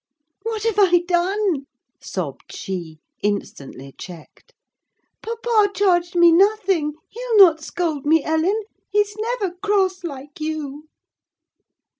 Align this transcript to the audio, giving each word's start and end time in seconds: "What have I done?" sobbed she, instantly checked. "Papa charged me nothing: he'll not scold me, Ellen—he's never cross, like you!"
"What 0.41 0.63
have 0.63 0.79
I 0.79 1.03
done?" 1.07 1.67
sobbed 1.99 2.55
she, 2.55 2.97
instantly 3.21 3.93
checked. 3.95 4.51
"Papa 5.21 5.67
charged 5.75 6.15
me 6.15 6.31
nothing: 6.31 6.93
he'll 7.07 7.37
not 7.37 7.61
scold 7.61 8.03
me, 8.03 8.23
Ellen—he's 8.23 9.15
never 9.17 9.53
cross, 9.61 10.03
like 10.03 10.39
you!" 10.39 10.87